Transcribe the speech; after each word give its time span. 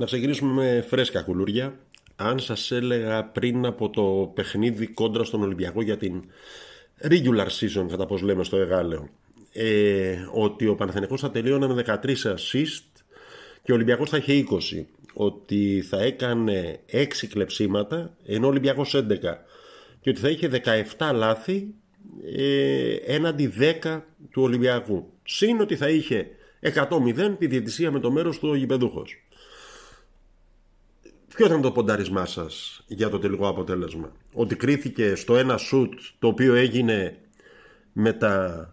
Να 0.00 0.06
ξεκινήσουμε 0.06 0.52
με 0.52 0.84
φρέσκα 0.88 1.22
κουλούρια. 1.22 1.78
Αν 2.16 2.38
σας 2.38 2.70
έλεγα 2.70 3.24
πριν 3.24 3.66
από 3.66 3.90
το 3.90 4.32
παιχνίδι 4.34 4.86
κόντρα 4.86 5.24
στον 5.24 5.42
Ολυμπιακό 5.42 5.82
για 5.82 5.96
την 5.96 6.22
regular 7.02 7.46
season, 7.46 7.86
κατά 7.88 8.06
πώς 8.06 8.22
λέμε 8.22 8.44
στο 8.44 8.56
Εγάλεο, 8.56 9.08
ε, 9.52 10.16
ότι 10.32 10.66
ο 10.66 10.74
Παναθηναϊκός 10.74 11.20
θα 11.20 11.30
τελείωνε 11.30 11.66
με 11.66 11.74
13 11.74 12.14
assist 12.24 13.02
και 13.62 13.72
ο 13.72 13.74
Ολυμπιακός 13.74 14.10
θα 14.10 14.16
είχε 14.16 14.32
20. 14.32 14.86
Ότι 15.12 15.84
θα 15.88 16.02
έκανε 16.02 16.80
6 16.92 17.26
κλεψίματα, 17.28 18.16
ενώ 18.26 18.46
ο 18.46 18.50
Ολυμπιακός 18.50 18.94
11. 18.94 19.44
Και 20.00 20.10
ότι 20.10 20.20
θα 20.20 20.28
είχε 20.28 20.48
17 20.96 21.10
λάθη 21.14 21.74
ε, 22.36 22.94
έναντι 23.06 23.52
10 23.82 24.00
του 24.30 24.42
Ολυμπιακού. 24.42 25.12
Συν 25.24 25.60
ότι 25.60 25.76
θα 25.76 25.88
είχε 25.88 26.26
100-0 26.62 27.36
τη 27.38 27.46
διαιτησία 27.46 27.90
με 27.90 28.00
το 28.00 28.10
μέρος 28.10 28.38
του 28.38 28.48
ο 28.48 28.54
γηπεδούχος. 28.54 29.22
Ποιο 31.34 31.46
ήταν 31.46 31.60
το 31.60 31.72
ποντάρισμά 31.72 32.26
σας 32.26 32.84
για 32.86 33.08
το 33.08 33.18
τελικό 33.18 33.48
αποτέλεσμα, 33.48 34.12
Ότι 34.32 34.56
κρίθηκε 34.56 35.14
στο 35.14 35.36
ένα 35.36 35.56
σουτ 35.56 35.92
το 36.18 36.26
οποίο 36.26 36.54
έγινε 36.54 37.18
με 37.92 38.12
τα 38.12 38.66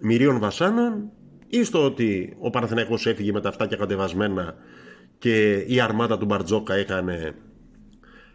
μυρίων 0.00 0.38
βασάνων 0.38 1.10
ή 1.48 1.64
στο 1.64 1.84
ότι 1.84 2.36
ο 2.40 2.50
Παναθηναϊκός 2.50 3.06
έφυγε 3.06 3.32
με 3.32 3.40
τα 3.40 3.48
αυτάκια 3.48 3.76
κατεβασμένα 3.76 4.54
και 5.18 5.54
η 5.54 5.80
αρμάδα 5.80 6.18
του 6.18 6.24
Μπαρτζόκα 6.24 6.74
έκανε 6.74 7.34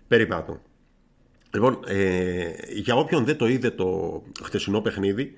περιπάτων. 0.08 0.62
Λοιπόν, 1.54 1.80
ε, 1.88 2.52
για 2.74 2.96
όποιον 2.96 3.26
δεν 3.26 3.38
το 3.38 3.48
είδε 3.48 3.70
το 3.70 4.22
χτεσινό 4.44 4.82
παιχνίδι, 4.82 5.34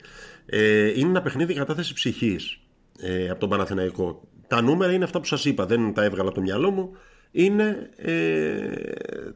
ε, 0.46 0.88
είναι 0.88 1.10
ένα 1.10 1.22
παιχνίδι 1.22 1.54
κατάθεση 1.54 1.94
ψυχής 1.94 2.60
ε, 3.00 3.30
από 3.30 3.40
τον 3.40 3.50
Παναθηναϊκό. 3.50 4.22
Τα 4.48 4.62
νούμερα 4.62 4.94
είναι 4.94 5.04
αυτά 5.04 5.20
που 5.20 5.26
σας 5.26 5.46
είπα, 5.46 5.66
δεν 5.66 5.94
τα 5.94 6.04
έβγαλα 6.04 6.28
από 6.28 6.36
το 6.36 6.42
μυαλό 6.42 6.72
μου 6.72 6.98
είναι 7.32 7.90
ε, 7.96 8.72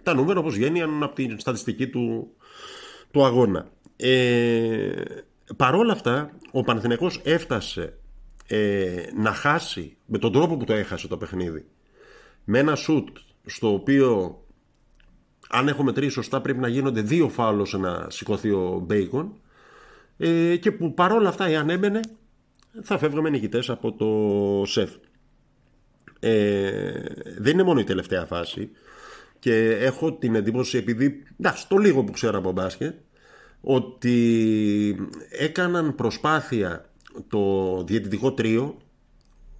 τα 0.03 0.13
νούμερα 0.13 0.39
όπως 0.39 0.55
βγαίνουν 0.55 1.03
από 1.03 1.15
την 1.15 1.39
στατιστική 1.39 1.87
του, 1.87 2.35
του 3.11 3.25
αγώνα. 3.25 3.69
Ε, 3.95 5.03
παρόλα 5.57 5.91
αυτά, 5.91 6.31
ο 6.51 6.63
Παναθηναϊκός 6.63 7.21
έφτασε 7.23 7.93
ε, 8.47 9.03
να 9.15 9.31
χάσει 9.31 9.97
με 10.05 10.17
τον 10.17 10.31
τρόπο 10.31 10.57
που 10.57 10.65
το 10.65 10.73
έχασε 10.73 11.07
το 11.07 11.17
παιχνίδι 11.17 11.65
με 12.43 12.59
ένα 12.59 12.75
σουτ 12.75 13.17
στο 13.45 13.73
οποίο 13.73 14.39
αν 15.49 15.67
έχω 15.67 15.83
μετρήσει 15.83 16.11
σωστά 16.11 16.41
πρέπει 16.41 16.59
να 16.59 16.67
γίνονται 16.67 17.01
δύο 17.01 17.29
φάουλ 17.29 17.61
να 17.77 18.09
σηκωθεί 18.09 18.51
ο 18.51 18.81
Μπέικον 18.85 19.33
ε, 20.17 20.55
και 20.55 20.71
που 20.71 20.93
παρόλα 20.93 21.29
αυτά 21.29 21.45
εάν 21.45 21.69
έμπαινε 21.69 21.99
θα 22.81 22.97
φεύγαμε 22.97 23.29
νικητές 23.29 23.69
από 23.69 23.91
το 23.91 24.65
σεφ. 24.65 24.89
Ε, 26.27 26.91
δεν 27.37 27.53
είναι 27.53 27.63
μόνο 27.63 27.79
η 27.79 27.83
τελευταία 27.83 28.25
φάση 28.25 28.69
και 29.39 29.69
έχω 29.69 30.13
την 30.13 30.35
εντύπωση 30.35 30.77
επειδή 30.77 31.23
εντάξει, 31.39 31.67
το 31.67 31.77
λίγο 31.77 32.03
που 32.03 32.11
ξέρω 32.11 32.37
από 32.37 32.51
μπάσκετ 32.51 32.93
ότι 33.61 35.09
έκαναν 35.29 35.95
προσπάθεια 35.95 36.89
το 37.27 37.83
διαιτητικό 37.83 38.33
τρίο 38.33 38.77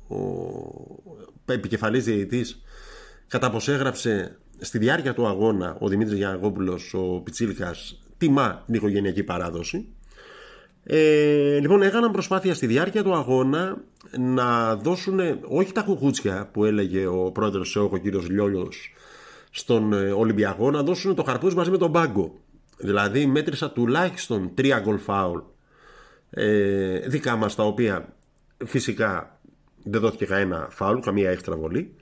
ο 0.07 1.53
επικεφαλής 1.53 2.03
διαιτητής 2.03 2.61
κατά 3.27 3.49
πως 3.49 3.67
έγραψε 3.67 4.39
στη 4.59 4.77
διάρκεια 4.77 5.13
του 5.13 5.27
αγώνα 5.27 5.77
ο 5.79 5.87
Δημήτρης 5.87 6.17
Γιαναγόπουλος 6.17 6.93
ο 6.93 7.21
Πιτσίλικας 7.23 8.03
τιμά 8.17 8.63
την 8.65 8.75
οικογενειακή 8.75 9.23
παράδοση 9.23 9.87
ε, 10.87 11.59
λοιπόν, 11.59 11.81
έκαναν 11.81 12.11
προσπάθεια 12.11 12.53
στη 12.53 12.67
διάρκεια 12.67 13.03
του 13.03 13.13
αγώνα 13.13 13.77
να 14.17 14.75
δώσουν 14.75 15.19
όχι 15.47 15.71
τα 15.71 15.81
κουκούτσια 15.81 16.49
που 16.53 16.65
έλεγε 16.65 17.05
ο 17.07 17.31
πρόεδρος 17.31 17.69
ΣΕΟΚ, 17.69 17.93
ο 17.93 17.97
κύριος 17.97 18.29
Λιόλιος, 18.29 18.93
στον 19.51 19.93
ε, 19.93 20.11
Ολυμπιακό, 20.11 20.71
να 20.71 20.83
δώσουν 20.83 21.15
το 21.15 21.23
χαρπούς 21.23 21.55
μαζί 21.55 21.71
με 21.71 21.77
τον 21.77 21.91
πάγκο. 21.91 22.39
Δηλαδή, 22.77 23.25
μέτρησα 23.25 23.71
τουλάχιστον 23.71 24.51
τρία 24.53 24.79
γκολ 24.79 24.97
φάουλ 24.97 25.39
ε, 26.29 26.99
δικά 26.99 27.35
μας, 27.35 27.55
τα 27.55 27.63
οποία 27.63 28.15
φυσικά 28.65 29.39
δεν 29.83 30.01
δόθηκε 30.01 30.25
κανένα 30.25 30.67
φάουλ, 30.71 30.99
καμία 30.99 31.29
έξτρα 31.29 31.55
βολή. 31.55 31.95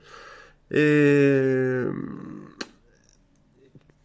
Ε, 0.68 1.86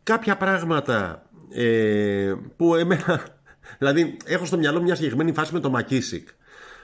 κάποια 0.03 0.37
πράγματα 0.37 1.25
ε, 1.49 2.33
που 2.57 2.75
εμένα 2.75 3.38
Δηλαδή, 3.77 4.17
έχω 4.25 4.45
στο 4.45 4.57
μυαλό 4.57 4.81
μια 4.81 4.95
συγκεκριμένη 4.95 5.33
φάση 5.33 5.53
με 5.53 5.59
το 5.59 5.69
Μακίσικ. 5.69 6.27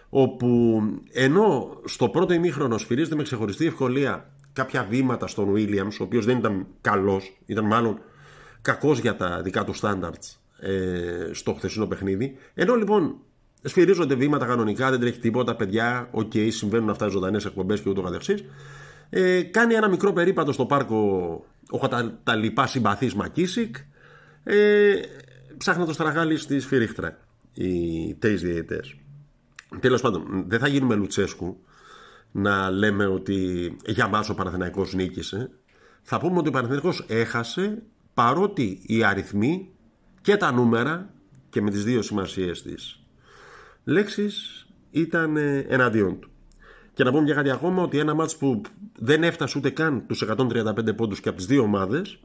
Όπου 0.10 0.82
ενώ 1.12 1.78
στο 1.86 2.10
πρώτο 2.10 2.34
ημίχρονο 2.34 2.78
σφυρίζεται 2.78 3.16
με 3.16 3.24
ξεχωριστή 3.24 3.66
ευκολία 3.66 4.30
κάποια 4.54 4.86
βήματα 4.90 5.28
στον 5.28 5.52
Βίλιαμ, 5.52 5.88
ο 5.88 6.04
οποίος 6.04 6.26
δεν 6.26 6.38
ήταν 6.38 6.68
καλός, 6.82 7.38
ήταν 7.46 7.66
μάλλον 7.66 8.00
κακός 8.62 9.00
για 9.00 9.16
τα 9.16 9.42
δικά 9.42 9.64
του 9.64 9.74
στάνταρτ 9.74 10.24
ε, 10.60 11.30
στο 11.32 11.54
χθεσινό 11.54 11.86
παιχνίδι. 11.86 12.38
Ενώ 12.54 12.76
λοιπόν 12.76 13.16
σφυρίζονται 13.62 14.16
βήματα 14.16 14.46
κανονικά, 14.46 14.90
δεν 14.90 15.00
τρέχει 15.00 15.20
τίποτα, 15.20 15.56
παιδιά, 15.56 16.08
OK, 16.12 16.32
okay, 16.34 16.48
συμβαίνουν 16.52 16.90
αυτά 16.90 17.08
ζωντανές 17.08 17.46
εκπομπές 17.46 17.82
και 17.82 17.90
ούτω 17.90 18.02
καθεξής. 18.02 18.44
Ε, 19.10 19.42
κάνει 19.42 19.74
ένα 19.74 19.88
μικρό 19.88 20.14
περίπατο 20.14 20.52
στο 20.52 20.66
πάρκο 20.66 21.00
ο 21.70 21.88
τα, 21.88 22.20
τα 22.24 22.36
λοιπά 22.36 22.68
συμπαθής 22.68 23.16
Μακίσικ. 23.16 23.76
Ε, 24.44 24.94
ψάχνουν 25.58 25.86
το 25.86 25.94
στραγάλι 25.94 26.38
στη 26.38 26.60
σφυρίχτρα 26.60 27.18
οι 27.54 28.14
τρει 28.16 28.36
διαιτητές. 28.36 28.96
Τέλος 29.80 30.02
πάντων, 30.02 30.46
δεν 30.48 30.60
θα 30.60 30.68
γίνουμε 30.68 30.96
Λουτσέσκου 30.96 31.58
να 32.32 32.70
λέμε 32.70 33.06
ότι 33.06 33.72
για 33.86 34.08
μας 34.08 34.30
ο 34.30 34.34
Παναθηναϊκός 34.34 34.94
νίκησε. 34.94 35.50
Θα 36.02 36.20
πούμε 36.20 36.38
ότι 36.38 36.48
ο 36.48 36.52
Παναθηναϊκός 36.52 37.06
έχασε 37.08 37.82
παρότι 38.14 38.82
οι 38.86 39.04
αριθμοί 39.04 39.70
και 40.22 40.38
τα 40.38 40.52
νούμερα 40.52 41.14
και 41.50 41.62
με 41.62 41.70
τις 41.70 41.84
δύο 41.84 42.02
σημασίες 42.02 42.62
της 42.62 43.04
λέξης 43.84 44.66
ήταν 44.92 45.38
εναντίον 45.68 46.20
του. 46.20 46.30
Και 46.94 47.04
να 47.04 47.12
πούμε 47.12 47.24
για 47.24 47.34
κάτι 47.36 47.50
ακόμα 47.50 47.84
ότι 47.84 48.00
ένα 48.00 48.14
μάτς 48.14 48.38
που 48.38 48.62
δεν 49.00 49.24
έφτασε 49.24 49.58
ούτε 49.58 49.70
καν 49.70 50.06
τους 50.08 50.24
135 50.24 50.96
πόντους 50.96 51.20
και 51.20 51.30
από 51.30 51.38
τις 51.38 51.48
δύο 51.48 51.62
ομάδες 51.62 52.20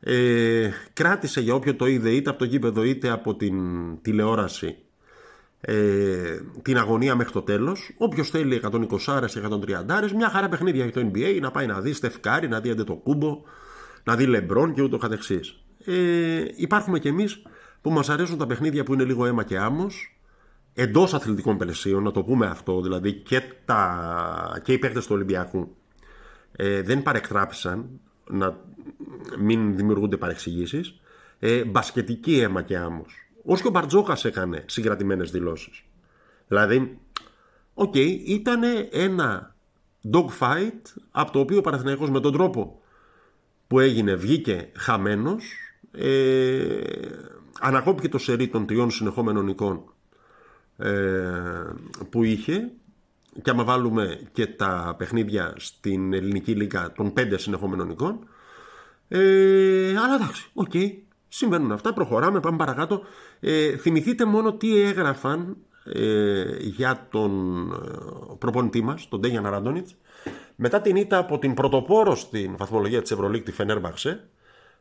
ε, 0.00 0.70
κράτησε 0.92 1.40
για 1.40 1.54
όποιο 1.54 1.74
το 1.74 1.86
είδε 1.86 2.10
είτε 2.10 2.30
από 2.30 2.38
το 2.38 2.44
γήπεδο 2.44 2.82
είτε 2.82 3.10
από 3.10 3.34
την 3.36 3.56
τηλεόραση 4.02 4.76
ε, 5.60 6.40
την 6.62 6.78
αγωνία 6.78 7.14
μέχρι 7.14 7.32
το 7.32 7.42
τέλος. 7.42 7.94
Όποιος 7.96 8.30
θέλει 8.30 8.60
120 8.64 8.78
και 9.26 9.40
130 9.50 10.12
μια 10.14 10.28
χαρά 10.28 10.48
παιχνίδια 10.48 10.84
για 10.84 10.92
το 10.92 11.10
NBA 11.12 11.38
να 11.40 11.50
πάει 11.50 11.66
να 11.66 11.80
δει 11.80 11.92
Στεφκάρη, 11.92 12.48
να 12.48 12.60
δει 12.60 12.84
το 12.84 12.94
κούμπο 12.94 13.42
να 14.04 14.16
δει 14.16 14.26
Λεμπρόν 14.26 14.74
και 14.74 14.82
ούτω 14.82 14.98
καθεξής. 14.98 15.62
Ε, 15.84 16.44
υπάρχουμε 16.56 16.98
κι 16.98 17.08
εμείς 17.08 17.42
που 17.80 17.90
μας 17.90 18.08
αρέσουν 18.08 18.38
τα 18.38 18.46
παιχνίδια 18.46 18.84
που 18.84 18.92
είναι 18.92 19.04
λίγο 19.04 19.26
αίμα 19.26 19.44
και 19.44 19.58
άμμος 19.58 20.20
εντός 20.74 21.14
αθλητικών 21.14 21.58
πλαισίων, 21.58 22.02
να 22.02 22.10
το 22.10 22.22
πούμε 22.22 22.46
αυτό, 22.46 22.80
δηλαδή 22.80 23.12
και, 23.12 23.42
τα, 23.64 24.60
και 24.62 24.72
οι 24.72 24.78
παίκτες 24.78 25.06
του 25.06 25.14
Ολυμπιακού 25.14 25.76
ε, 26.56 26.82
δεν 26.82 27.02
παρεκτράπησαν 27.02 28.00
να 28.30 28.56
μην 29.38 29.76
δημιουργούνται 29.76 30.16
παρεξηγήσεις. 30.16 31.00
Ε, 31.38 31.64
μπασκετική 31.64 32.40
αίμα 32.40 32.62
και 32.62 32.76
άμμος. 32.76 33.14
Όσο 33.44 33.62
και 33.62 33.68
ο 33.68 33.70
Μπαρτζόκας 33.70 34.24
έκανε 34.24 34.64
συγκρατημένες 34.68 35.30
δηλώσεις. 35.30 35.82
Δηλαδή, 36.48 36.98
OK, 37.74 37.92
okay, 37.94 38.18
ήταν 38.24 38.62
ένα 38.90 39.54
dogfight 40.12 40.82
από 41.10 41.32
το 41.32 41.38
οποίο 41.38 41.58
ο 41.58 41.60
Παναθηναϊκός 41.60 42.10
με 42.10 42.20
τον 42.20 42.32
τρόπο 42.32 42.80
που 43.66 43.78
έγινε 43.78 44.14
βγήκε 44.14 44.68
χαμένος 44.76 45.44
ε, 45.92 46.80
ανακόπηκε 47.60 48.08
το 48.08 48.18
σερί 48.18 48.48
των 48.48 48.66
τριών 48.66 48.90
συνεχόμενων 48.90 49.48
νικών 49.48 49.84
ε, 50.76 50.90
που 52.10 52.24
είχε 52.24 52.70
και 53.42 53.50
άμα 53.50 53.64
βάλουμε 53.64 54.20
και 54.32 54.46
τα 54.46 54.94
παιχνίδια 54.98 55.54
στην 55.56 56.12
ελληνική 56.12 56.54
λίγκα 56.54 56.92
των 56.92 57.12
πέντε 57.12 57.38
συνεχόμενων 57.38 57.90
νικών 57.90 58.28
ε, 59.12 59.96
αλλά 59.96 60.14
εντάξει, 60.14 60.50
οκ. 60.54 60.70
Okay. 60.74 60.92
Συμβαίνουν 61.28 61.72
αυτά, 61.72 61.92
προχωράμε, 61.92 62.40
πάμε 62.40 62.56
παρακάτω. 62.56 63.02
Ε, 63.40 63.76
θυμηθείτε 63.76 64.24
μόνο 64.24 64.52
τι 64.52 64.80
έγραφαν 64.80 65.56
ε, 65.84 66.56
για 66.58 67.06
τον 67.10 67.60
ε, 67.72 68.34
προπονητή 68.38 68.82
μας, 68.82 69.08
τον 69.08 69.20
Ντέγιαν 69.20 69.48
Ράντονιτς, 69.48 69.96
μετά 70.56 70.80
την 70.80 70.96
ήττα 70.96 71.18
από 71.18 71.38
την 71.38 71.54
πρωτοπόρο 71.54 72.14
στην 72.14 72.56
βαθμολογία 72.56 73.02
της 73.02 73.10
Ευρωλίκ, 73.10 73.44
τη 73.44 73.52
Φενέρμπαξε, 73.52 74.28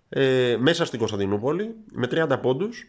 ε, 0.10 0.56
μέσα 0.60 0.86
στην 0.86 1.00
Κωνσταντινούπολη, 1.00 1.76
με 1.92 2.08
30 2.08 2.40
πόντους, 2.42 2.88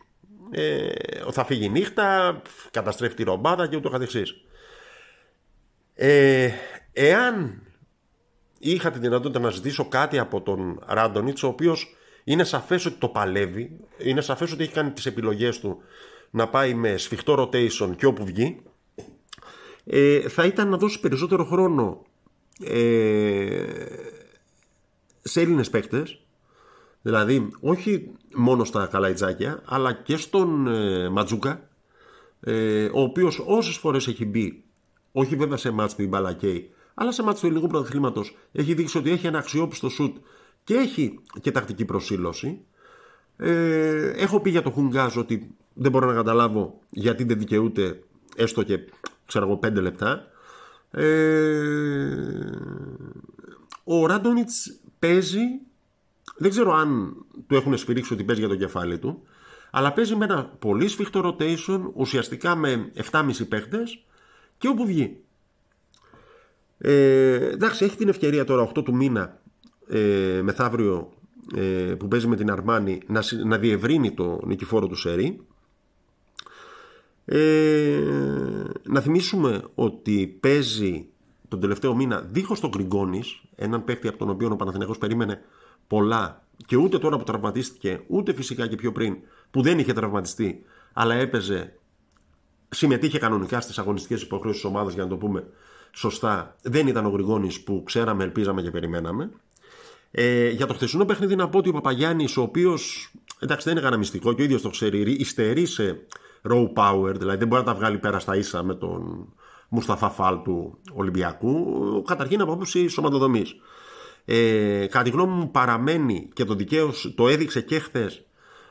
ε, 0.51 0.89
θα 1.31 1.45
φύγει 1.45 1.69
νύχτα, 1.69 2.43
καταστρέφει 2.71 3.15
τη 3.15 3.23
ρομπάδα 3.23 3.67
και 3.67 3.77
ούτω 3.77 3.89
καθεξής. 3.89 4.35
Ε, 5.95 6.51
εάν 6.93 7.63
είχα 8.61 8.91
τη 8.91 8.99
δυνατότητα 8.99 9.41
να 9.41 9.51
ζητήσω 9.51 9.89
κάτι 9.89 10.19
από 10.19 10.41
τον 10.41 10.83
Ράντονιτς, 10.87 11.43
ο 11.43 11.47
οποίος 11.47 11.97
είναι 12.25 12.45
σαφές 12.45 12.87
ότι 12.87 12.97
το 12.99 13.09
παλεύει, 13.09 13.77
είναι 13.99 14.21
σαφές 14.21 14.53
ότι 14.53 14.62
έχει 14.62 14.73
κάνει 14.73 14.91
τις 14.91 15.07
επιλογές 15.07 15.61
του 15.61 15.83
να 16.31 16.49
πάει 16.49 16.75
με 16.75 16.97
σφιχτό 16.97 17.35
rotation 17.43 17.97
και 17.97 18.07
όπου 18.07 18.25
βγει. 18.25 18.62
Ε, 19.85 20.29
θα 20.29 20.45
ήταν 20.45 20.69
να 20.69 20.77
δώσει 20.77 21.01
περισσότερο 21.01 21.45
χρόνο 21.45 22.03
ε, 22.65 23.65
σε 25.23 25.41
Έλληνες 25.41 25.71
παίκτες. 25.71 26.21
Δηλαδή 27.03 27.49
όχι 27.61 28.11
μόνο 28.35 28.65
στα 28.65 28.87
καλαϊτζάκια 28.87 29.62
αλλά 29.65 29.93
και 29.93 30.17
στον 30.17 30.67
ε, 30.67 31.09
Ματζούκα 31.09 31.69
ε, 32.41 32.85
ο 32.85 33.01
οποίος 33.01 33.43
όσες 33.47 33.77
φορές 33.77 34.07
έχει 34.07 34.25
μπει 34.25 34.65
όχι 35.12 35.37
βέβαια 35.37 35.57
σε 35.57 35.71
μάτς 35.71 35.95
που 35.95 36.03
η 36.03 36.07
μπάλα 36.07 36.33
καίει 36.33 36.71
αλλά 37.00 37.12
σε 37.12 37.23
μάτς 37.23 37.41
του 37.41 37.47
ελληνικού 37.47 37.67
πρωταθλήματος 37.67 38.37
έχει 38.52 38.75
δείξει 38.75 38.99
ότι 38.99 39.11
έχει 39.11 39.26
ένα 39.26 39.38
αξιόπιστο 39.38 39.88
σουτ 39.88 40.17
και 40.64 40.75
έχει 40.75 41.20
και 41.41 41.50
τακτική 41.50 41.85
προσήλωση 41.85 42.64
ε, 43.37 44.11
έχω 44.11 44.41
πει 44.41 44.50
για 44.50 44.62
το 44.62 44.70
Χουνγκάζ 44.70 45.17
ότι 45.17 45.55
δεν 45.75 45.91
μπορώ 45.91 46.06
να 46.06 46.14
καταλάβω 46.14 46.81
γιατί 46.91 47.25
δεν 47.25 47.38
δικαιούται 47.38 48.02
έστω 48.37 48.62
και 48.62 48.79
ξέρω 49.26 49.44
εγώ 49.44 49.56
πέντε 49.56 49.81
λεπτά. 49.81 50.26
Ε, 50.91 51.61
ο 53.85 54.06
Ράντονιτς 54.06 54.81
παίζει, 54.99 55.44
δεν 56.37 56.50
ξέρω 56.50 56.73
αν 56.73 57.14
του 57.47 57.55
έχουν 57.55 57.76
σφυρίξει 57.76 58.12
ότι 58.12 58.25
παίζει 58.25 58.41
για 58.41 58.50
το 58.50 58.56
κεφάλι 58.56 58.99
του, 58.99 59.23
αλλά 59.70 59.93
παίζει 59.93 60.17
με 60.17 60.25
ένα 60.25 60.44
πολύ 60.44 60.88
σφιχτό 60.88 61.37
rotation, 61.38 61.81
ουσιαστικά 61.94 62.55
με 62.55 62.93
7,5 63.11 63.49
παίχτες 63.49 64.05
και 64.58 64.69
όπου 64.69 64.87
βγει. 64.87 65.25
Ε, 66.82 67.35
εντάξει, 67.35 67.85
έχει 67.85 67.97
την 67.97 68.09
ευκαιρία 68.09 68.44
τώρα 68.44 68.71
8 68.75 68.85
του 68.85 68.94
μήνα 68.94 69.41
ε, 69.88 70.41
μεθαύριο 70.43 71.12
ε, 71.56 71.94
που 71.99 72.09
παίζει 72.09 72.27
με 72.27 72.37
την 72.37 72.50
Αρμάνη 72.50 73.00
να, 73.06 73.23
να 73.44 73.59
διευρύνει 73.59 74.12
το 74.12 74.41
νικηφόρο 74.47 74.87
του 74.87 74.94
Σερί 74.94 75.41
ε, 77.25 78.00
να 78.82 79.00
θυμίσουμε 79.00 79.62
ότι 79.75 80.37
παίζει 80.41 81.06
τον 81.49 81.61
τελευταίο 81.61 81.94
μήνα 81.94 82.21
δίχως 82.21 82.61
τον 82.61 82.71
Γκριγκόνης 82.71 83.43
έναν 83.56 83.85
παίκτη 83.85 84.09
από 84.09 84.19
τον 84.19 84.31
οποίο 84.31 84.49
ο 84.53 84.56
Παναθηναϊκός 84.56 84.99
περίμενε 84.99 85.43
πολλά 85.87 86.44
και 86.67 86.76
ούτε 86.76 86.99
τώρα 86.99 87.17
που 87.17 87.25
τραυματίστηκε 87.25 88.00
ούτε 88.06 88.35
φυσικά 88.35 88.67
και 88.67 88.76
πιο 88.76 88.93
πριν 88.93 89.17
που 89.50 89.62
δεν 89.62 89.79
είχε 89.79 89.93
τραυματιστεί 89.93 90.65
αλλά 90.93 91.15
έπαιζε 91.15 91.79
συμμετείχε 92.69 93.19
κανονικά 93.19 93.61
στις 93.61 93.79
αγωνιστικές 93.79 94.23
υποχρεώσεις 94.23 94.61
της 94.62 94.71
ομάδας 94.71 94.94
για 94.94 95.03
να 95.03 95.09
το 95.09 95.17
πούμε 95.17 95.44
σωστά 95.93 96.57
δεν 96.63 96.87
ήταν 96.87 97.07
ο 97.07 97.09
Γρηγόνης 97.09 97.61
που 97.61 97.83
ξέραμε, 97.87 98.25
ελπίζαμε 98.25 98.63
και 98.63 98.71
περιμέναμε 98.71 99.31
ε, 100.11 100.49
για 100.49 100.67
το 100.67 100.75
χθεσινό 100.75 101.05
παιχνίδι 101.05 101.37
να 101.37 101.49
πω 101.49 101.59
ότι 101.59 101.69
ο 101.69 101.73
Παπαγιάννης, 101.73 102.37
ο 102.37 102.43
οποίος 102.43 103.13
εντάξει 103.39 103.69
δεν 103.69 103.77
είναι 103.77 103.89
κανένα 103.89 104.07
και 104.11 104.29
ο 104.29 104.43
ίδιος 104.43 104.63
το 104.63 104.69
ξέρει, 104.69 105.13
υστερεί 105.13 105.67
σε 105.67 106.07
raw 106.43 106.73
power, 106.75 107.15
δηλαδή 107.19 107.39
δεν 107.39 107.49
μπορεί 107.49 107.65
να 107.65 107.73
τα 107.73 107.75
βγάλει 107.75 107.99
πέρα 107.99 108.19
στα 108.19 108.37
ίσα 108.37 108.63
με 108.63 108.75
τον 108.75 109.29
Μουσταφά 109.69 110.11
Φάλ 110.11 110.43
του 110.43 110.79
Ολυμπιακού, 110.93 112.03
καταρχήν 112.07 112.41
από 112.41 112.53
άποψη 112.53 112.89
σωματοδομής. 112.89 113.57
Ε, 114.25 114.87
κατά 114.87 115.05
τη 115.05 115.11
γνώμη 115.11 115.33
μου 115.33 115.51
παραμένει 115.51 116.29
και 116.33 116.45
το 116.45 116.55
δικαίως 116.55 117.13
το 117.17 117.29
έδειξε 117.29 117.61
και 117.61 117.79
χθες 117.79 118.25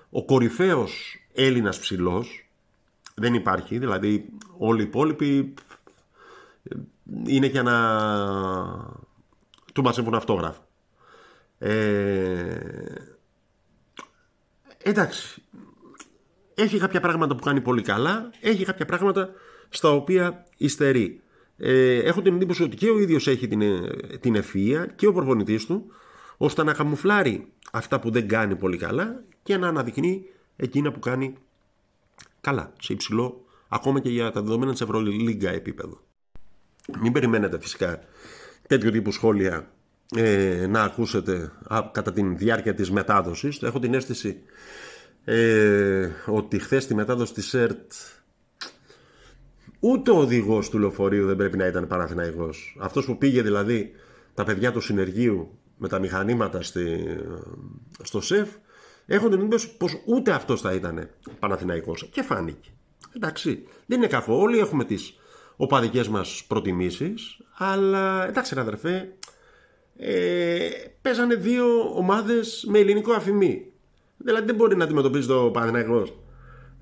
ο 0.10 0.26
κορυφαίος 0.26 1.16
Έλληνας 1.34 1.80
ψηλός. 1.80 2.50
Δεν 3.16 3.34
υπάρχει, 3.34 3.78
δηλαδή 3.78 4.26
όλοι 4.58 4.82
οι 4.82 4.84
υπόλοιποι 4.84 5.54
είναι 7.26 7.48
και 7.48 7.62
να 7.62 7.76
του 9.74 9.82
μαζεύουν 9.82 10.16
αυτόγραφο. 10.16 10.62
Ε, 11.58 12.58
εντάξει. 14.78 15.44
Έχει 16.56 16.78
κάποια 16.78 17.00
πράγματα 17.00 17.36
που 17.36 17.44
κάνει 17.44 17.62
πολύ 17.62 17.82
καλά, 17.82 18.30
έχει 18.42 18.66
κάποια 18.66 18.86
πράγματα 18.86 19.30
στα 19.70 19.92
οποία 19.92 20.46
υστερεί. 20.58 21.22
Ε, 21.58 21.98
έχω 21.98 22.22
την 22.22 22.36
εντύπωση 22.36 22.64
ότι 22.64 22.76
και 22.76 22.90
ο 22.90 23.00
ίδιος 23.00 23.28
έχει 23.28 23.48
την, 23.48 23.62
την 24.20 24.36
ευφυΐα 24.36 24.86
και 24.96 25.08
ο 25.08 25.14
προπονητής 25.14 25.66
του 25.66 25.86
ώστε 26.38 26.64
να 26.64 26.74
καμουφλάρει 26.74 27.52
αυτά 27.72 28.00
που 28.00 28.12
δεν 28.12 28.28
κάνει 28.28 28.56
πολύ 28.56 28.78
καλά 28.78 29.24
και 29.44 29.58
να 29.58 29.68
αναδεικνύει 29.68 30.26
εκείνα 30.56 30.92
που 30.92 31.00
κάνει 31.00 31.36
καλά, 32.42 32.74
σε 32.82 32.94
υψηλό, 32.94 33.46
ακόμα 33.68 34.00
και 34.00 34.10
για 34.10 34.32
τα 34.32 34.42
δεδομένα 34.42 34.72
της 34.72 34.82
Ευρωλίγκα 34.82 35.50
επίπεδο. 35.50 36.02
Μην 37.00 37.12
περιμένετε 37.12 37.60
φυσικά 37.60 38.04
τέτοιο 38.68 38.92
τύπου 38.92 39.12
σχόλια 39.12 39.72
ε, 40.16 40.68
να 40.68 40.82
ακούσετε 40.82 41.52
κατά 41.92 42.14
τη 42.14 42.22
διάρκεια 42.22 42.74
της 42.74 42.92
μετάδοσης. 42.92 43.62
Έχω 43.62 43.80
την 43.80 43.94
αίσθηση 43.94 44.42
ε, 45.26 46.10
ότι 46.26 46.60
χθες 46.60 46.88
τη 46.88 46.96
μετάδοση 46.96 47.34
της 47.34 47.54
ΕΡΤ 47.54 47.92
ούτε 49.80 50.12
ο 50.12 50.18
οδηγός 50.18 50.70
του 50.70 50.80
λεωφορείου 50.80 51.26
δεν 51.28 51.36
πρέπει 51.36 51.58
να 51.58 51.66
ήταν 51.66 51.88
Παναθηναϊκός. 51.88 52.78
Αυτός 52.80 53.06
που 53.06 53.18
πήγε 53.18 53.42
δηλαδή 53.42 53.92
τα 54.34 54.44
παιδιά 54.44 54.72
του 54.72 54.82
συνεργείου 54.82 55.60
με 55.78 55.88
τα 55.88 56.00
μηχανήματα 56.00 56.62
στη, 56.62 57.06
στο 58.04 58.22
ΣΕΦ 58.22 58.50
έχω 59.06 59.30
την 59.30 59.40
εντύπωση 59.40 59.78
πως 59.78 60.02
ούτε 60.06 60.32
αυτός 60.32 60.62
θα 60.62 60.74
ήταν 60.74 61.10
Παναθηναϊκός 61.40 62.10
και 62.12 62.22
φάνηκε. 62.22 62.70
Εντάξει, 63.16 63.64
δεν 63.86 63.98
είναι 63.98 64.08
κακό. 64.08 64.36
Όλοι 64.36 64.60
έχουμε 64.60 64.86
τις 64.86 65.20
οπαδικές 65.62 66.08
μας 66.08 66.44
προτιμήσεις 66.48 67.38
αλλά 67.58 68.28
εντάξει 68.28 68.60
αδερφέ 68.60 69.14
ε, 69.98 70.70
παίζανε 71.02 71.36
δύο 71.36 71.66
ομάδες 71.96 72.66
με 72.68 72.80
ελληνικό 72.80 73.14
αφημί. 73.14 73.66
Δηλαδή 74.18 74.46
δεν 74.46 74.56
μπορεί 74.56 74.76
να 74.76 74.84
αντιμετωπίζεις 74.84 75.28
το 75.28 75.50
Παναθηναϊκός 75.54 76.14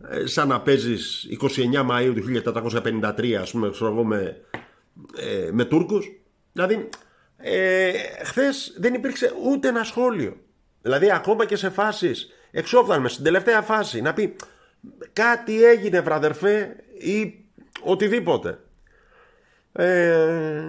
ε, 0.09 0.25
σαν 0.25 0.47
να 0.47 0.61
παίζεις 0.61 1.27
29 1.41 1.89
Μαΐου 1.89 2.13
του 2.15 2.41
1453 2.53 3.33
ας 3.33 3.51
πούμε 3.51 3.69
ξέρω 3.69 4.03
με, 4.03 4.41
ε, 5.17 5.49
με 5.51 5.65
Τούρκους. 5.65 6.11
Δηλαδή 6.51 6.89
ε, 7.37 7.91
χθες 8.23 8.75
δεν 8.77 8.93
υπήρξε 8.93 9.33
ούτε 9.43 9.67
ένα 9.67 9.83
σχόλιο. 9.83 10.37
Δηλαδή 10.81 11.11
ακόμα 11.11 11.45
και 11.45 11.55
σε 11.55 11.69
φάσεις 11.69 12.27
εξόφθαλμες 12.51 13.11
στην 13.11 13.23
τελευταία 13.23 13.61
φάση 13.61 14.01
να 14.01 14.13
πει 14.13 14.35
κάτι 15.13 15.63
έγινε 15.63 16.01
βραδερφέ 16.01 16.75
ή 16.97 17.45
οτιδήποτε. 17.83 18.59
Ε, 19.79 20.63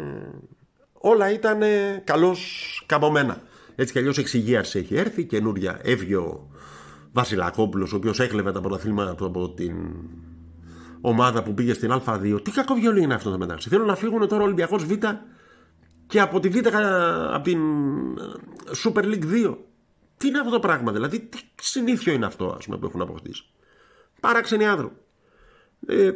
όλα 0.92 1.32
ήταν 1.32 1.60
καλώς 2.04 2.82
καμωμένα. 2.86 3.42
Έτσι 3.74 3.92
κι 3.92 3.98
αλλιώς 3.98 4.18
εξηγίαση 4.18 4.78
έχει 4.78 4.96
έρθει, 4.96 5.24
καινούρια 5.24 5.80
έβγε 5.82 6.16
ο 6.16 6.48
Βασιλακόπουλος, 7.12 7.92
ο 7.92 7.96
οποίος 7.96 8.20
έκλεβε 8.20 8.52
τα 8.52 8.60
πρωταθλήματα 8.60 9.10
από 9.24 9.50
την 9.50 9.76
ομάδα 11.00 11.42
που 11.42 11.54
πήγε 11.54 11.72
στην 11.72 12.02
Α2. 12.06 12.40
Τι 12.42 12.50
κακό 12.50 12.74
βιολί 12.74 13.02
είναι 13.02 13.14
αυτό 13.14 13.30
το 13.30 13.38
μεταξύ. 13.38 13.68
Θέλω 13.68 13.84
να 13.84 13.94
φύγουν 13.94 14.28
τώρα 14.28 14.42
ο 14.42 14.44
Ολυμπιακός 14.44 14.84
Β 14.84 14.92
και 16.06 16.20
από 16.20 16.40
τη 16.40 16.48
Β, 16.48 16.56
από 17.32 17.44
την 17.44 17.60
Super 18.84 19.02
League 19.02 19.46
2. 19.46 19.56
Τι 20.16 20.28
είναι 20.28 20.38
αυτό 20.38 20.50
το 20.50 20.60
πράγμα, 20.60 20.92
δηλαδή, 20.92 21.20
τι 21.20 21.38
συνήθιο 21.60 22.12
είναι 22.12 22.26
αυτό 22.26 22.54
ας 22.58 22.64
πούμε, 22.64 22.78
που 22.78 22.86
έχουν 22.86 23.00
αποκτήσει. 23.00 23.44
Παράξενοι 24.20 24.66
άνθρωποι. 24.66 24.96
Ε, 25.86 26.10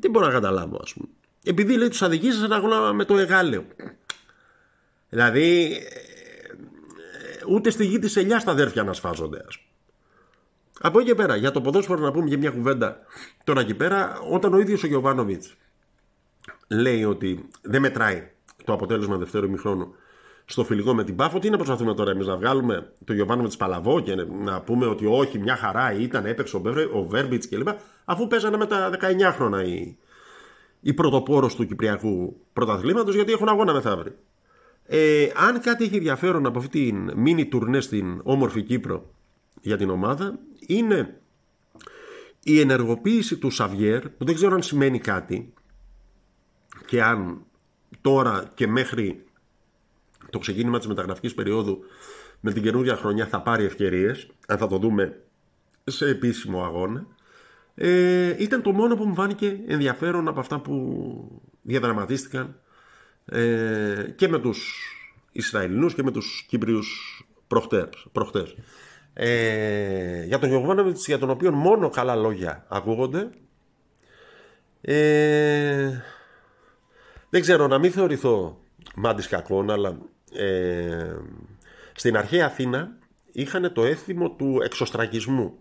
δεν 0.00 0.10
μπορώ 0.10 0.26
να 0.26 0.32
καταλάβω, 0.32 0.78
ας 0.82 0.92
πούμε 0.92 1.08
επειδή 1.44 1.76
λέει 1.76 1.88
τους 1.88 2.02
αδικήσει 2.02 2.44
ένα 2.44 2.56
αγώνα 2.56 2.92
με 2.92 3.04
το 3.04 3.18
εγάλεο. 3.18 3.64
Δηλαδή 5.08 5.78
ούτε 7.48 7.70
στη 7.70 7.84
γη 7.84 7.98
της 7.98 8.16
ελιάς 8.16 8.44
τα 8.44 8.50
αδέρφια 8.50 8.82
να 8.82 8.92
σφάζονται 8.92 9.44
ας 9.48 9.58
Από 10.80 10.98
εκεί 10.98 11.08
και 11.08 11.14
πέρα, 11.14 11.36
για 11.36 11.50
το 11.50 11.60
ποδόσφαιρο 11.60 12.00
να 12.00 12.12
πούμε 12.12 12.28
και 12.28 12.36
μια 12.36 12.50
κουβέντα 12.50 12.98
τώρα 13.44 13.60
εκεί 13.60 13.74
πέρα, 13.74 14.18
όταν 14.30 14.54
ο 14.54 14.58
ίδιος 14.58 14.82
ο 14.82 14.86
Γιωβάνοβιτς 14.86 15.56
λέει 16.68 17.04
ότι 17.04 17.48
δεν 17.62 17.80
μετράει 17.80 18.30
το 18.64 18.72
αποτέλεσμα 18.72 19.16
δευτέρου 19.16 19.46
ημιχρόνου 19.46 19.94
στο 20.44 20.64
φιλικό 20.64 20.94
με 20.94 21.04
την 21.04 21.16
Πάφο, 21.16 21.38
τι 21.38 21.50
να 21.50 21.56
προσπαθούμε 21.56 21.94
τώρα 21.94 22.10
εμείς 22.10 22.26
να 22.26 22.36
βγάλουμε 22.36 22.92
το 23.04 23.12
Γιωβάνοβιτς 23.12 23.56
Παλαβό 23.56 24.00
και 24.00 24.14
να 24.14 24.60
πούμε 24.60 24.86
ότι 24.86 25.06
όχι, 25.06 25.38
μια 25.38 25.56
χαρά 25.56 25.92
ήταν, 25.92 26.26
έπαιξε 26.26 26.60
ο 26.92 27.02
Βέρμπιτς 27.04 27.48
κλπ. 27.48 27.68
Αφού 28.04 28.26
παίζανε 28.26 28.56
με 28.56 28.66
τα 28.66 28.90
19 29.00 29.32
χρόνια 29.34 29.62
οι, 29.64 29.96
η 30.80 30.92
πρωτοπόρος 30.92 31.54
του 31.54 31.66
Κυπριακού 31.66 32.40
πρωταθλήματος, 32.52 33.14
γιατί 33.14 33.32
έχουν 33.32 33.48
αγώνα 33.48 33.72
μεθαύριο. 33.72 34.14
Ε, 34.86 35.28
αν 35.34 35.60
κάτι 35.60 35.84
έχει 35.84 35.96
ενδιαφέρον 35.96 36.46
από 36.46 36.58
αυτή 36.58 36.68
την 36.68 37.12
μίνι 37.16 37.46
τουρνέ 37.46 37.80
στην 37.80 38.20
όμορφη 38.22 38.62
Κύπρο 38.62 39.10
για 39.60 39.76
την 39.76 39.90
ομάδα 39.90 40.38
είναι 40.66 41.20
η 42.42 42.60
ενεργοποίηση 42.60 43.36
του 43.36 43.50
Σαβιέρ 43.50 44.08
που 44.08 44.24
δεν 44.24 44.34
ξέρω 44.34 44.54
αν 44.54 44.62
σημαίνει 44.62 44.98
κάτι 44.98 45.52
και 46.86 47.02
αν 47.02 47.44
τώρα 48.00 48.50
και 48.54 48.66
μέχρι 48.66 49.24
το 50.30 50.38
ξεκίνημα 50.38 50.78
της 50.78 50.86
μεταγραφικής 50.86 51.34
περίοδου 51.34 51.78
με 52.40 52.52
την 52.52 52.62
καινούργια 52.62 52.96
χρονιά 52.96 53.26
θα 53.26 53.42
πάρει 53.42 53.64
ευκαιρίες 53.64 54.28
αν 54.46 54.58
θα 54.58 54.66
το 54.66 54.78
δούμε 54.78 55.22
σε 55.84 56.08
επίσημο 56.08 56.64
αγώνα 56.64 57.06
ε, 57.82 58.34
ήταν 58.38 58.62
το 58.62 58.72
μόνο 58.72 58.96
που 58.96 59.04
μου 59.04 59.14
φάνηκε 59.14 59.58
ενδιαφέρον 59.66 60.28
από 60.28 60.40
αυτά 60.40 60.60
που 60.60 61.42
διαδραματίστηκαν 61.62 62.60
ε, 63.24 64.14
και 64.16 64.28
με 64.28 64.38
τους 64.38 64.82
Ισραηλινούς 65.32 65.94
και 65.94 66.02
με 66.02 66.10
τους 66.10 66.44
Κύπριους 66.48 67.20
προχτές. 67.46 68.06
προχτές. 68.12 68.54
Ε, 69.14 70.24
για 70.24 70.38
τον 70.38 70.48
Γιωβάνοβιτς 70.48 71.06
για 71.06 71.18
τον 71.18 71.30
οποίο 71.30 71.52
μόνο 71.52 71.88
καλά 71.88 72.14
λόγια 72.14 72.64
ακούγονται. 72.68 73.30
Ε, 74.80 76.00
δεν 77.30 77.40
ξέρω 77.40 77.66
να 77.66 77.78
μην 77.78 77.92
θεωρηθώ 77.92 78.60
μάντης 78.94 79.28
κακών, 79.28 79.70
αλλά 79.70 79.98
ε, 80.32 81.16
στην 81.94 82.16
αρχαία 82.16 82.46
Αθήνα 82.46 82.96
είχαν 83.32 83.72
το 83.72 83.84
έθιμο 83.84 84.30
του 84.30 84.60
εξωστραγισμού. 84.64 85.58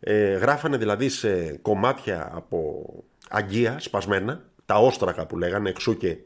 Ε, 0.00 0.32
γράφανε 0.32 0.76
δηλαδή 0.76 1.08
σε 1.08 1.56
κομμάτια 1.56 2.30
από 2.34 2.84
αγκία 3.28 3.76
σπασμένα, 3.78 4.50
τα 4.66 4.78
όστρακα 4.78 5.26
που 5.26 5.38
λέγανε 5.38 5.68
εξού 5.68 5.96
και 5.96 6.16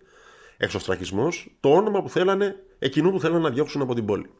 εξωστρακισμός, 0.57 1.57
το 1.61 1.73
όνομα 1.73 2.03
που 2.03 2.09
θέλανε, 2.09 2.57
εκείνου 2.79 3.11
που 3.11 3.21
θέλανε 3.21 3.41
να 3.41 3.51
διώξουν 3.51 3.83
από 3.83 3.95
την 3.95 4.05
πόλη. 4.05 4.31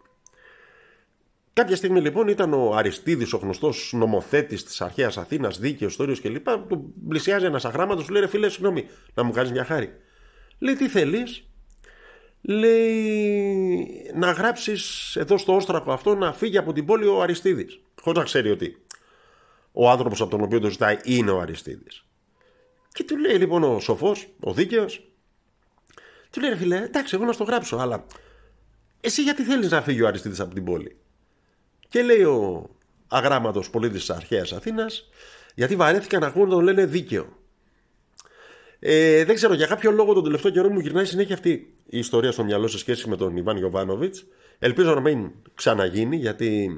Κάποια 1.53 1.77
στιγμή 1.77 2.01
λοιπόν 2.01 2.29
ήταν 2.29 2.53
ο 2.53 2.75
Αριστίδης, 2.75 3.33
ο 3.33 3.37
γνωστός 3.37 3.93
νομοθέτης 3.95 4.65
της 4.65 4.81
αρχαίας 4.81 5.19
Αθήνας, 5.19 5.59
δίκαιος, 5.59 5.97
τόριο 5.97 6.17
κλπ. 6.23 6.49
Του 6.69 6.95
πλησιάζει 7.09 7.45
ένας 7.45 7.65
αγράμματος, 7.65 8.05
του 8.05 8.13
λέει: 8.13 8.23
«Ρε 8.23 8.29
Φίλε, 8.29 8.49
συγγνώμη, 8.49 8.89
να 9.15 9.23
μου 9.23 9.33
κάνεις 9.33 9.51
μια 9.51 9.65
χάρη. 9.65 9.93
Λέει: 10.59 10.75
Τι 10.75 10.89
θέλεις, 10.89 11.45
λέει 12.41 14.13
να 14.15 14.31
γράψεις 14.31 15.17
εδώ 15.17 15.39
στο 15.39 15.55
όστρακο 15.55 15.93
αυτό 15.93 16.15
να 16.15 16.33
φύγει 16.33 16.59
από 16.59 16.73
την 16.73 16.85
πόλη 16.85 17.07
ο 17.07 17.23
Αριστίδης. 17.23 17.81
Χωρίς 18.01 18.19
να 18.19 18.25
ξέρει 18.25 18.51
ότι 18.51 18.77
ο 19.73 19.91
άνθρωπος 19.91 20.21
από 20.21 20.31
τον 20.31 20.43
οποίο 20.43 20.61
το 20.61 20.71
ζητάει 20.71 20.97
είναι 21.03 21.31
ο 21.31 21.41
Αριστίδης. 21.41 22.05
Και 22.93 23.05
του 23.05 23.17
λέει 23.19 23.37
λοιπόν 23.39 23.63
ο 23.63 23.81
σοφός, 23.81 24.29
ο 24.41 24.53
δίκαιος, 24.53 25.07
του 26.31 26.41
λέει: 26.41 26.51
Ρε 26.51 26.57
Φίλε, 26.57 26.77
εντάξει, 26.77 27.15
εγώ 27.15 27.25
να 27.25 27.33
στο 27.33 27.45
γράψω, 27.45 27.77
αλλά 27.77 28.07
εσύ 29.01 29.23
γιατί 29.23 29.43
θέλεις 29.43 29.71
να 29.71 29.83
φύγει 29.83 30.03
ο 30.03 30.07
Αριστίδης 30.07 30.41
από 30.41 30.55
την 30.55 30.65
πόλη; 30.65 30.97
Και 31.89 32.03
λέει 32.03 32.23
ο 32.23 32.71
αγράμματος 33.09 33.71
πολίτης 33.71 34.01
της 34.01 34.11
αρχαίας 34.11 34.53
Αθήνας, 34.53 35.09
γιατί 35.55 35.77
βαρέθηκα 35.77 36.19
να 36.19 36.27
ακούω 36.27 36.45
να 36.45 36.51
τον 36.51 36.63
λένε 36.63 36.87
δίκαιο. 36.87 37.37
Ε, 38.79 39.25
δεν 39.25 39.35
ξέρω, 39.35 39.55
για 39.55 39.67
κάποιο 39.67 39.91
λόγο 39.91 40.13
τον 40.13 40.25
τελευταίο 40.25 40.51
καιρό 40.51 40.69
μου 40.69 40.81
γυρνάει 40.81 41.05
συνέχεια 41.05 41.35
αυτή 41.35 41.51
η 41.87 41.99
ιστορία 41.99 42.33
στο 42.33 42.45
μυαλό 42.45 42.67
σε 42.69 42.79
σχέση 42.79 43.09
με 43.09 43.17
τον 43.17 43.37
Ιβάν 43.37 43.57
Γιοβάνοβιτ. 43.57 44.17
Ελπίζω 44.59 44.95
να 44.95 45.01
μην 45.01 45.31
ξαναγίνει, 45.55 46.17
γιατί 46.17 46.71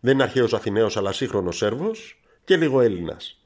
δεν 0.00 0.14
είναι 0.14 0.22
αρχαίος 0.22 0.54
Αθηναίος, 0.54 0.96
αλλά 0.96 1.12
σύγχρονος 1.12 1.56
Σέρβος 1.56 2.20
και 2.44 2.56
λίγο 2.56 2.80
Έλληνας. 2.80 3.42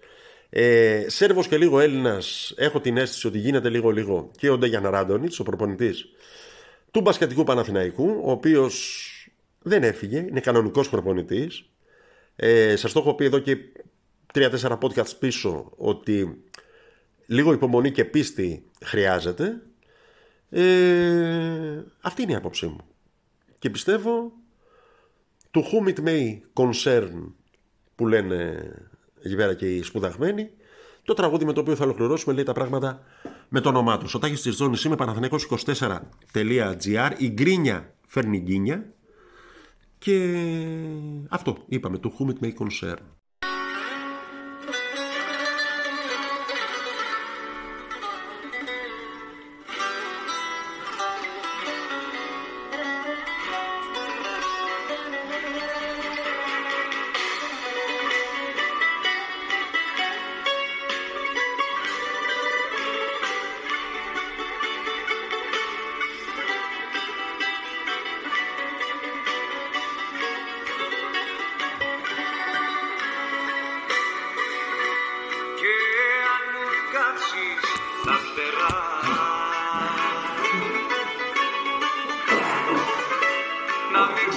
Ε, 0.50 1.04
Σέρβος 1.08 1.48
και 1.48 1.56
λίγο 1.56 1.80
Έλληνας, 1.80 2.54
έχω 2.56 2.80
την 2.80 2.96
αίσθηση 2.96 3.26
ότι 3.26 3.38
γίνεται 3.38 3.68
λίγο-λίγο 3.68 4.30
και 4.36 4.50
ο 4.50 4.58
Ντέγιαν 4.58 4.88
Ράντονιτς, 4.88 5.38
ο 5.38 5.42
προπονητής 5.42 6.06
του 6.90 7.00
μπασκετικού 7.00 7.44
Παναθηναϊκού, 7.44 8.20
ο 8.24 8.30
οποίος 8.30 9.08
δεν 9.62 9.82
έφυγε, 9.82 10.18
είναι 10.18 10.40
κανονικός 10.40 10.88
προπονητής. 10.88 11.64
Ε, 12.36 12.76
Σας 12.76 12.92
το 12.92 12.98
έχω 12.98 13.14
πει 13.14 13.24
εδώ 13.24 13.38
και 13.38 13.56
3-4 14.34 14.78
podcasts 14.80 15.18
πίσω 15.18 15.72
ότι 15.76 16.44
λίγο 17.26 17.52
υπομονή 17.52 17.90
και 17.90 18.04
πίστη 18.04 18.70
χρειάζεται. 18.84 19.62
Ε, 20.50 21.84
αυτή 22.00 22.22
είναι 22.22 22.32
η 22.32 22.34
άποψή 22.34 22.66
μου. 22.66 22.80
Και 23.58 23.70
πιστεύω 23.70 24.32
to 25.54 25.60
whom 25.60 25.88
it 25.88 26.00
may 26.04 26.40
concern 26.54 27.32
που 27.94 28.06
λένε 28.06 28.68
εκεί 29.22 29.36
πέρα 29.36 29.54
και 29.54 29.74
οι 29.74 29.82
σπουδαγμένοι 29.82 30.50
το 31.02 31.14
τραγούδι 31.14 31.44
με 31.44 31.52
το 31.52 31.60
οποίο 31.60 31.76
θα 31.76 31.84
ολοκληρώσουμε 31.84 32.34
λέει 32.34 32.44
τα 32.44 32.52
πράγματα 32.52 33.02
με 33.48 33.60
το 33.60 33.68
όνομά 33.68 33.98
τους. 33.98 34.14
Ο 34.14 34.18
Τάκης 34.18 34.42
της 34.42 34.56
Ζώνης 34.56 34.84
είμαι 34.84 34.96
παναθηναίκος24.gr 34.98 37.10
η 37.18 37.28
γκρίνια 37.28 37.94
φέρνει 38.06 38.38
γκίνια 38.38 38.92
και 39.98 40.36
αυτό 41.28 41.56
είπαμε 41.66 41.98
το 41.98 42.12
whom 42.18 42.28
it 42.28 42.38
may 42.44 42.52
concern. 42.52 42.98
Να 84.04 84.10
μην 84.12 84.32